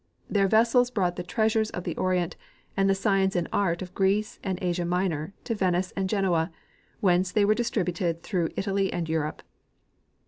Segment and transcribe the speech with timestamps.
[0.27, 2.35] Their vessels brought the treasures of the Orient
[2.75, 6.51] and the science and art of Greece and Asia Minor to Venice and Genoa,
[7.01, 9.43] whence they were distributed through Italy and Europe.